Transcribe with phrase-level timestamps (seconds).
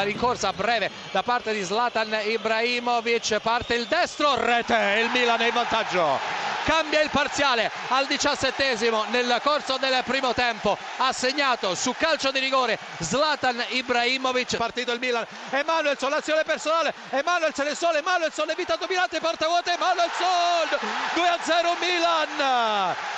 [0.00, 5.48] la rincorsa breve da parte di Zlatan Ibrahimovic, parte il destro, rete, il Milan è
[5.48, 6.18] in vantaggio.
[6.64, 12.38] Cambia il parziale al diciassettesimo nel corso del primo tempo ha segnato su calcio di
[12.38, 14.56] rigore Zlatan Ibrahimovic.
[14.56, 15.26] Partito il Milan.
[15.50, 20.78] Emanuelson l'azione personale Emanuelson è solo Emanuelson è vita dominante porta vuota Emanuelson!
[21.14, 22.28] 2 a 0 Milan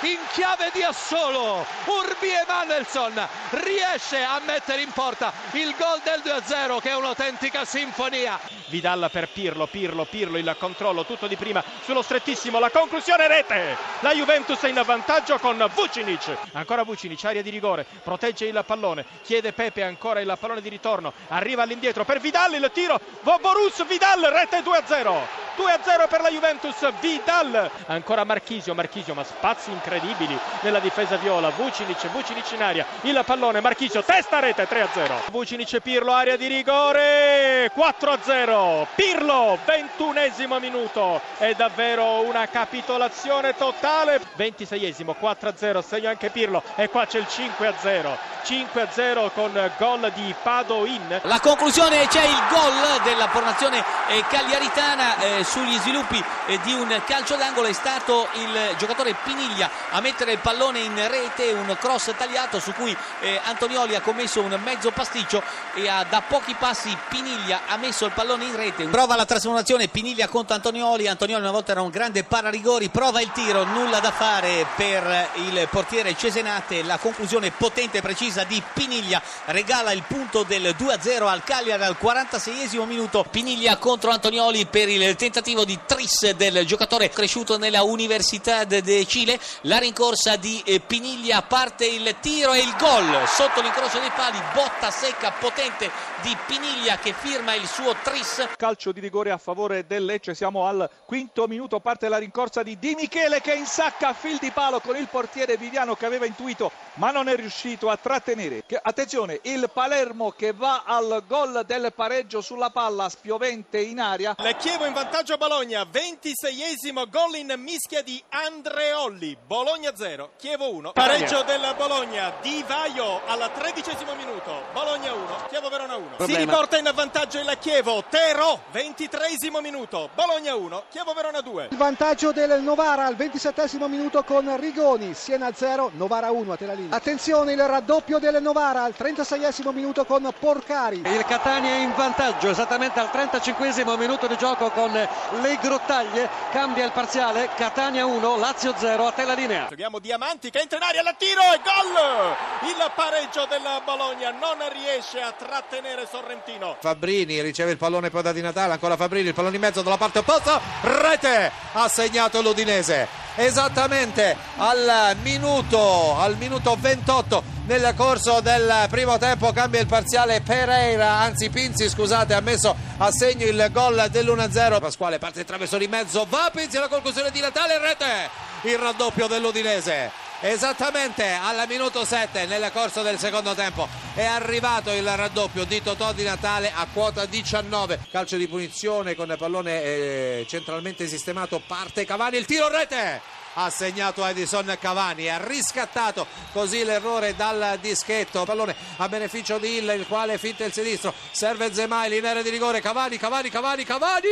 [0.01, 6.31] in chiave di assolo Urbi Emanuelson riesce a mettere in porta il gol del 2
[6.31, 11.35] a 0 che è un'autentica sinfonia Vidal per Pirlo Pirlo Pirlo il controllo tutto di
[11.35, 13.77] prima sullo strettissimo la conclusione rete.
[14.01, 16.35] La Juventus è in vantaggio con Vucinic.
[16.53, 21.13] Ancora Vucinic, area di rigore, protegge il pallone, chiede Pepe ancora il pallone di ritorno,
[21.29, 25.42] arriva all'indietro per Vidal il tiro, Borus Vidal, rete 2-0.
[25.55, 27.69] 2-0 per la Juventus, Vidal.
[27.87, 31.49] Ancora Marchisio, Marchisio, ma spazi incredibili nella difesa viola.
[31.49, 35.31] Vucinic, Vucinic in aria, il pallone, Marchisio, testa rete 3-0.
[35.31, 38.87] Vucinic Pirlo, area di rigore, 4-0.
[38.95, 41.21] Pirlo, ventunesimo minuto.
[41.37, 48.32] È davvero una capitolazione totale 26esimo 4-0 segna anche Pirlo e qua c'è il 5-0
[48.43, 51.21] 5-0 con gol di Padoin.
[51.23, 57.01] La conclusione c'è il gol della formazione eh, cagliaritana eh, sugli sviluppi eh, di un
[57.05, 57.67] calcio d'angolo.
[57.67, 62.73] È stato il giocatore Piniglia a mettere il pallone in rete un cross tagliato su
[62.73, 65.41] cui eh, Antonioli ha commesso un mezzo pasticcio
[65.75, 68.83] e ha, da pochi passi Piniglia ha messo il pallone in rete.
[68.87, 71.07] Prova la trasformazione Piniglia contro Antonioli.
[71.07, 75.67] Antonioli una volta era un grande pararigori prova il tiro, nulla da fare per il
[75.69, 79.21] portiere Cesenate, la conclusione potente e precisa di Piniglia.
[79.45, 83.23] Regala il punto del 2-0 al Cagliari al 46esimo minuto.
[83.29, 89.39] Piniglia contro Antonioli per il tentativo di tris del giocatore cresciuto nella Università de Cile,
[89.61, 94.41] la rincorsa di eh, Piniglia, parte il tiro e il gol sotto l'incrocio dei pali,
[94.55, 95.91] botta secca potente
[96.23, 98.47] di Piniglia che firma il suo tris.
[98.57, 102.79] Calcio di rigore a favore del Lecce, siamo al quinto minuto, parte la rincorsa di
[102.79, 106.71] Dimi Michele che insacca a fil di palo con il portiere Viviano che aveva intuito
[106.95, 108.63] ma non è riuscito a trattenere.
[108.81, 114.35] Attenzione, il Palermo che va al gol del pareggio sulla palla spiovente in aria.
[114.39, 119.37] Le Chievo in vantaggio a Bologna, 26esimo gol in mischia di Andreolli.
[119.45, 120.93] Bologna 0, Chievo 1.
[120.93, 124.63] Pareggio del Bologna, Di Vaio al tredicesimo minuto.
[124.71, 126.07] Bologna 1, Chievo Verona 1.
[126.15, 126.33] Problema.
[126.33, 130.09] Si riporta in vantaggio il Chievo, Tero, 23esimo minuto.
[130.15, 131.67] Bologna 1, Chievo Verona 2.
[131.71, 136.65] Il vantaggio del Novara al 27 minuto con Rigoni, Siena 0, Novara 1 a te
[136.65, 136.95] la linea.
[136.95, 141.01] Attenzione il raddoppio del Novara al 36 minuto con Porcari.
[141.05, 146.85] Il Catania è in vantaggio esattamente al 35 minuto di gioco con le grottaglie, cambia
[146.85, 149.67] il parziale, Catania 1, Lazio 0 a te la linea.
[149.69, 152.69] Seguiamo Diamanti che entra in aria, la tiro e gol!
[152.69, 156.77] Il pareggio della Bologna non riesce a trattenere Sorrentino.
[156.79, 159.97] Fabrini riceve il pallone poi da Di Natale, ancora Fabrini, il pallone in mezzo dalla
[159.97, 161.51] parte opposta, rete!
[161.73, 169.51] Ha segnato l'Udinese Udinese esattamente al minuto, al minuto 28 nel corso del primo tempo
[169.51, 175.17] cambia il parziale Pereira, anzi Pinzi scusate ha messo a segno il gol dell'1-0 Pasquale
[175.19, 178.29] parte il traversone in mezzo va Pinzi alla conclusione di Natale rete.
[178.63, 180.11] Il raddoppio dell'Udinese.
[180.41, 186.11] Esattamente al minuto 7 nel corso del secondo tempo è arrivato il raddoppio di Totò
[186.11, 192.35] di Natale a quota 19 calcio di punizione con pallone eh, centralmente sistemato parte Cavani
[192.35, 193.21] il tiro rete
[193.53, 196.25] ha segnato Edison Cavani ha riscattato.
[196.51, 198.43] Così l'errore dal dischetto.
[198.43, 201.13] Pallone a beneficio di Hill il quale finta il sinistro.
[201.31, 202.81] Serve Zemai linea di rigore.
[202.81, 204.27] Cavani Cavani Cavani Cavani!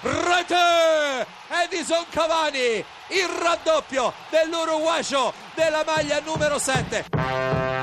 [0.00, 1.26] Rete!
[1.64, 7.77] Edison Cavani il raddoppio dell'Uruguayo della maglia numero 7